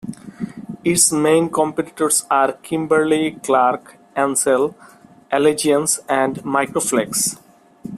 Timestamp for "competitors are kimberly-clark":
1.51-3.99